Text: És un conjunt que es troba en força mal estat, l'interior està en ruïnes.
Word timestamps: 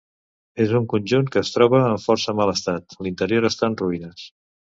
És 0.63 0.71
un 0.77 0.87
conjunt 0.93 1.29
que 1.35 1.39
es 1.41 1.53
troba 1.57 1.81
en 1.89 1.99
força 2.07 2.35
mal 2.41 2.53
estat, 2.55 2.97
l'interior 3.09 3.47
està 3.53 3.71
en 3.71 3.79
ruïnes. 3.85 4.27